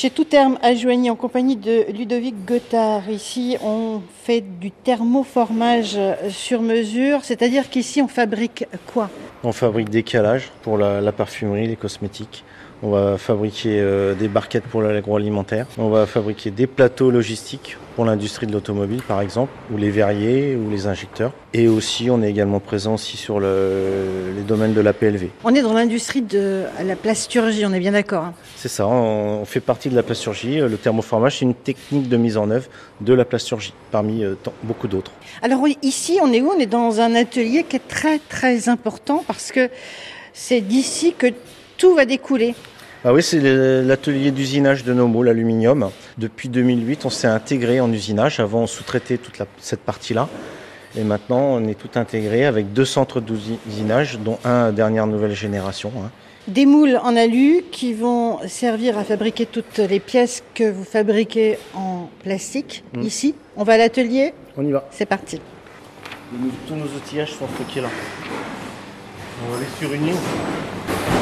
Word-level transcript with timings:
Chez 0.00 0.10
Tout 0.10 0.22
Terme 0.22 0.58
à 0.62 0.76
Joigny, 0.76 1.10
en 1.10 1.16
compagnie 1.16 1.56
de 1.56 1.90
Ludovic 1.92 2.44
Gothard. 2.46 3.10
Ici, 3.10 3.56
on 3.64 4.00
fait 4.22 4.42
du 4.42 4.70
thermoformage 4.70 5.98
sur 6.30 6.62
mesure, 6.62 7.24
c'est-à-dire 7.24 7.68
qu'ici, 7.68 8.00
on 8.00 8.06
fabrique 8.06 8.64
quoi? 8.86 9.10
On 9.42 9.50
fabrique 9.50 9.88
des 9.88 10.04
calages 10.04 10.52
pour 10.62 10.78
la, 10.78 11.00
la 11.00 11.10
parfumerie, 11.10 11.66
les 11.66 11.74
cosmétiques. 11.74 12.44
On 12.82 12.90
va 12.90 13.18
fabriquer 13.18 13.80
euh, 13.80 14.14
des 14.14 14.28
barquettes 14.28 14.62
pour 14.64 14.82
l'agroalimentaire. 14.82 15.66
On 15.78 15.88
va 15.88 16.06
fabriquer 16.06 16.52
des 16.52 16.68
plateaux 16.68 17.10
logistiques 17.10 17.76
pour 17.96 18.04
l'industrie 18.04 18.46
de 18.46 18.52
l'automobile, 18.52 19.02
par 19.02 19.20
exemple, 19.20 19.50
ou 19.72 19.76
les 19.76 19.90
verriers 19.90 20.54
ou 20.54 20.70
les 20.70 20.86
injecteurs. 20.86 21.32
Et 21.52 21.66
aussi, 21.66 22.08
on 22.08 22.22
est 22.22 22.30
également 22.30 22.60
présent 22.60 22.94
aussi 22.94 23.16
sur 23.16 23.40
le, 23.40 24.32
les 24.36 24.42
domaines 24.42 24.74
de 24.74 24.80
la 24.80 24.92
PLV. 24.92 25.30
On 25.42 25.52
est 25.56 25.62
dans 25.62 25.72
l'industrie 25.72 26.22
de 26.22 26.62
la 26.84 26.94
plasturgie, 26.94 27.66
on 27.66 27.72
est 27.72 27.80
bien 27.80 27.90
d'accord. 27.90 28.22
hein 28.26 28.34
C'est 28.54 28.68
ça, 28.68 28.86
on, 28.86 29.40
on 29.40 29.44
fait 29.44 29.58
partie 29.58 29.88
de 29.88 29.96
la 29.96 30.04
plasturgie. 30.04 30.58
Le 30.60 30.76
thermoformage, 30.76 31.38
c'est 31.38 31.44
une 31.46 31.54
technique 31.54 32.08
de 32.08 32.16
mise 32.16 32.36
en 32.36 32.48
œuvre 32.48 32.66
de 33.00 33.12
la 33.12 33.24
plasturgie, 33.24 33.74
parmi 33.90 34.22
euh, 34.22 34.34
tant- 34.40 34.52
beaucoup 34.62 34.86
d'autres. 34.86 35.10
Alors 35.42 35.64
ici, 35.82 36.20
on 36.22 36.32
est 36.32 36.40
où? 36.40 36.52
On 36.56 36.60
est 36.60 36.66
dans 36.66 37.00
un 37.00 37.16
atelier 37.16 37.64
qui 37.68 37.74
est 37.74 37.88
très 37.88 38.20
très 38.20 38.68
important 38.68 39.24
parce 39.26 39.50
que 39.50 39.68
c'est 40.32 40.60
d'ici 40.60 41.14
que 41.18 41.26
tout 41.78 41.94
va 41.94 42.04
découler. 42.04 42.54
Ah 43.04 43.14
oui, 43.14 43.22
c'est 43.22 43.40
l'atelier 43.40 44.32
d'usinage 44.32 44.82
de 44.84 44.92
nos 44.92 45.06
moules 45.06 45.28
aluminium. 45.28 45.90
Depuis 46.18 46.48
2008, 46.48 47.06
on 47.06 47.10
s'est 47.10 47.28
intégré 47.28 47.80
en 47.80 47.90
usinage. 47.92 48.40
Avant, 48.40 48.62
on 48.62 48.66
sous-traitait 48.66 49.18
toute 49.18 49.38
la- 49.38 49.46
cette 49.60 49.80
partie-là. 49.80 50.28
Et 50.96 51.04
maintenant, 51.04 51.38
on 51.40 51.68
est 51.68 51.74
tout 51.78 51.90
intégré 51.96 52.44
avec 52.44 52.72
deux 52.72 52.84
centres 52.84 53.20
d'usinage, 53.20 54.18
dont 54.18 54.38
un 54.44 54.72
dernière 54.72 55.06
nouvelle 55.06 55.34
génération. 55.34 55.92
hein. 56.04 56.10
Des 56.48 56.64
moules 56.66 56.98
en 57.02 57.14
alu 57.14 57.62
qui 57.70 57.92
vont 57.92 58.38
servir 58.48 58.96
à 58.98 59.04
fabriquer 59.04 59.44
toutes 59.46 59.78
les 59.78 60.00
pièces 60.00 60.42
que 60.54 60.68
vous 60.68 60.82
fabriquez 60.84 61.58
en 61.74 62.08
plastique. 62.24 62.82
Mm. 62.94 63.02
Ici, 63.02 63.34
on 63.56 63.64
va 63.64 63.74
à 63.74 63.76
l'atelier, 63.76 64.32
On 64.56 64.64
y 64.64 64.72
va. 64.72 64.88
c'est 64.90 65.06
parti. 65.06 65.40
Tous 66.66 66.74
nos 66.74 66.84
outillages 66.86 67.32
sont 67.32 67.46
stockés 67.54 67.82
là. 67.82 67.88
On 69.46 69.50
va 69.52 69.56
aller 69.58 69.66
sur 69.78 69.92
une 69.92 70.06
ligne. 70.06 71.17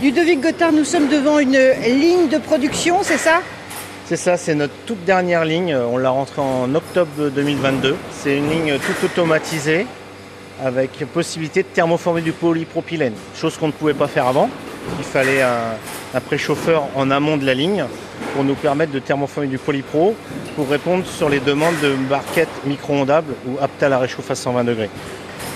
Ludovic 0.00 0.40
Gothard, 0.40 0.72
nous 0.72 0.84
sommes 0.84 1.08
devant 1.08 1.38
une 1.38 1.58
ligne 1.84 2.28
de 2.28 2.38
production, 2.38 2.98
c'est 3.02 3.18
ça? 3.18 3.42
C'est 4.06 4.16
ça, 4.16 4.36
c'est 4.36 4.54
notre 4.54 4.72
toute 4.86 5.04
dernière 5.04 5.44
ligne. 5.44 5.76
On 5.76 5.98
l'a 5.98 6.10
rentrée 6.10 6.40
en 6.40 6.74
octobre 6.74 7.30
2022. 7.30 7.96
C'est 8.12 8.38
une 8.38 8.48
ligne 8.48 8.78
toute 8.78 9.10
automatisée 9.10 9.86
avec 10.64 11.04
possibilité 11.12 11.62
de 11.62 11.68
thermoformer 11.68 12.20
du 12.20 12.32
polypropylène, 12.32 13.12
chose 13.36 13.56
qu'on 13.56 13.66
ne 13.66 13.72
pouvait 13.72 13.94
pas 13.94 14.06
faire 14.06 14.26
avant. 14.26 14.48
Il 14.98 15.04
fallait 15.04 15.42
un, 15.42 16.20
préchauffeur 16.20 16.84
en 16.94 17.10
amont 17.10 17.36
de 17.36 17.44
la 17.44 17.54
ligne 17.54 17.84
pour 18.34 18.44
nous 18.44 18.54
permettre 18.54 18.92
de 18.92 18.98
thermoformer 18.98 19.48
du 19.48 19.58
polypro 19.58 20.16
pour 20.56 20.68
répondre 20.68 21.04
sur 21.04 21.28
les 21.28 21.40
demandes 21.40 21.78
de 21.82 21.92
barquettes 22.08 22.48
micro-ondables 22.64 23.34
ou 23.46 23.58
aptes 23.60 23.82
à 23.82 23.88
la 23.88 23.98
réchauffe 23.98 24.30
à 24.30 24.34
120 24.34 24.64
degrés. 24.64 24.90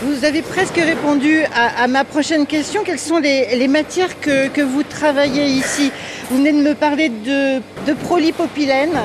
Vous 0.05 0.25
avez 0.25 0.42
presque 0.42 0.77
répondu 0.77 1.42
à, 1.55 1.86
ma 1.86 2.03
prochaine 2.03 2.45
question. 2.45 2.83
Quelles 2.84 2.98
sont 2.98 3.19
les, 3.19 3.69
matières 3.69 4.19
que, 4.19 4.48
que 4.48 4.61
vous 4.61 4.83
travaillez 4.83 5.47
ici? 5.47 5.92
Vous 6.28 6.39
venez 6.39 6.50
de 6.53 6.58
me 6.58 6.75
parler 6.75 7.08
de, 7.08 7.58
de 7.86 7.92
polypropylène. 8.08 8.98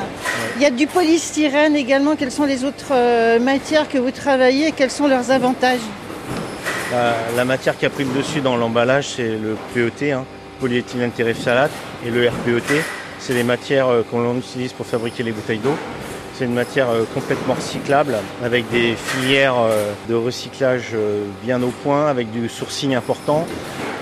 Il 0.55 0.63
y 0.63 0.65
a 0.65 0.71
du 0.71 0.87
polystyrène 0.87 1.75
également. 1.75 2.15
Quelles 2.15 2.31
sont 2.31 2.45
les 2.45 2.63
autres 2.63 2.93
euh, 2.93 3.39
matières 3.39 3.87
que 3.87 3.99
vous 3.99 4.09
travaillez 4.09 4.69
et 4.69 4.71
quels 4.71 4.89
sont 4.89 5.07
leurs 5.07 5.29
avantages? 5.29 5.81
La, 6.91 7.13
la 7.35 7.45
matière 7.45 7.77
qui 7.77 7.85
a 7.85 7.91
pris 7.91 8.03
le 8.03 8.17
dessus 8.19 8.41
dans 8.41 8.57
l'emballage, 8.57 9.09
c'est 9.17 9.37
le 9.37 9.55
PET, 9.75 10.13
hein, 10.13 10.25
polyéthylène 10.59 11.11
terephthalate, 11.11 11.71
et 12.07 12.09
le 12.09 12.27
RPET. 12.27 12.81
C'est 13.19 13.33
les 13.33 13.43
matières 13.43 13.89
euh, 13.89 14.01
qu'on 14.09 14.35
utilise 14.35 14.73
pour 14.73 14.87
fabriquer 14.87 15.21
les 15.21 15.31
bouteilles 15.31 15.59
d'eau. 15.59 15.75
C'est 16.37 16.45
une 16.45 16.53
matière 16.53 16.91
euh, 16.91 17.03
complètement 17.15 17.55
recyclable, 17.55 18.15
avec 18.43 18.69
des 18.69 18.93
filières 18.95 19.55
euh, 19.57 19.91
de 20.07 20.13
recyclage 20.13 20.91
euh, 20.93 21.23
bien 21.43 21.63
au 21.63 21.69
point, 21.69 22.05
avec 22.05 22.29
du 22.29 22.47
sourcing 22.47 22.93
important. 22.93 23.47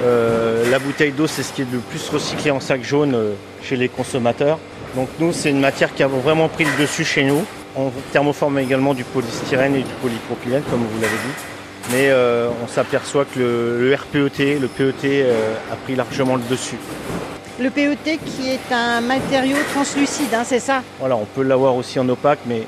La 0.04 0.80
bouteille 0.80 1.14
d'eau, 1.14 1.28
c'est 1.28 1.44
ce 1.44 1.54
qui 1.54 1.62
est 1.62 1.72
le 1.72 1.80
plus 1.80 2.10
recyclé 2.10 2.52
en 2.52 2.60
sac 2.60 2.84
jaune 2.84 3.18
chez 3.64 3.78
les 3.78 3.88
consommateurs. 3.88 4.60
Donc 4.96 5.08
nous, 5.20 5.32
c'est 5.32 5.50
une 5.50 5.62
matière 5.62 5.94
qui 5.96 6.04
a 6.04 6.08
vraiment 6.08 6.50
pris 6.50 6.66
le 6.66 6.82
dessus 6.82 7.06
chez 7.06 7.24
nous. 7.24 7.46
On 7.78 7.92
thermoforme 8.12 8.60
également 8.60 8.94
du 8.94 9.06
polystyrène 9.06 9.74
et 9.76 9.84
du 9.84 9.94
polypropylène, 10.02 10.64
comme 10.70 10.82
vous 10.82 11.02
l'avez 11.02 11.14
dit. 11.14 11.92
Mais 11.92 12.12
on 12.62 12.68
s'aperçoit 12.68 13.26
que 13.26 13.40
le, 13.40 13.96
RPET, 13.96 14.60
le 14.60 14.68
PET 14.68 15.06
euh, 15.06 15.54
a 15.72 15.76
pris 15.78 15.96
largement 15.96 16.36
le 16.36 16.44
dessus. 16.50 16.78
Le 17.58 17.70
PET 17.70 18.20
qui 18.26 18.50
est 18.50 18.74
un 18.74 19.00
matériau 19.00 19.56
translucide, 19.74 20.34
hein, 20.34 20.44
c'est 20.46 20.60
ça? 20.60 20.84
Voilà, 21.00 21.16
on 21.16 21.24
peut 21.24 21.42
l'avoir 21.44 21.76
aussi 21.76 21.98
en 22.00 22.10
opaque, 22.10 22.40
mais 22.46 22.64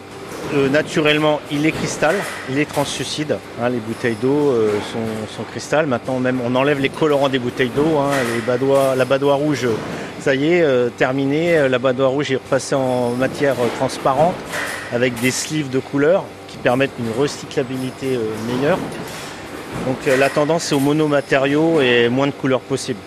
euh, 0.54 0.70
naturellement, 0.70 1.42
il 1.52 1.66
est 1.66 1.74
cristal, 1.74 2.16
il 2.50 2.58
est 2.58 2.70
translucide. 2.70 3.38
hein, 3.62 3.68
les 3.68 3.80
bouteilles 3.80 4.16
d'eau 4.22 4.52
euh, 4.52 4.72
sont, 4.94 5.36
sont 5.36 5.44
cristal. 5.44 5.88
Maintenant, 5.88 6.20
même, 6.20 6.40
on 6.42 6.56
enlève 6.56 6.80
les 6.80 6.88
colorants 6.88 7.28
des 7.28 7.38
bouteilles 7.38 7.72
d'eau. 7.76 7.98
hein, 7.98 8.12
les 8.34 8.96
la 8.96 9.06
badoie 9.06 9.36
rouge, 9.36 9.68
ça 10.22 10.36
y 10.36 10.54
est, 10.54 10.62
euh, 10.62 10.88
terminé. 10.88 11.58
Euh, 11.58 11.68
La 11.68 11.80
badoie 11.80 12.08
rouge 12.08 12.32
est 12.32 12.36
repassée 12.36 12.76
en 12.76 13.10
matière 13.10 13.56
transparente 13.78 14.36
avec 14.94 15.20
des 15.20 15.32
sleeves 15.32 15.70
de 15.70 15.80
couleur 15.80 16.24
qui 16.48 16.56
permettent 16.58 16.98
une 16.98 17.12
recyclabilité 17.22 18.18
meilleure. 18.48 18.80
Donc 19.86 19.98
la 20.18 20.30
tendance 20.30 20.64
c'est 20.64 20.76
au 20.76 20.80
monomatériaux 20.80 21.82
et 21.82 22.08
moins 22.08 22.28
de 22.28 22.32
couleurs 22.32 22.62
possibles. 22.62 23.00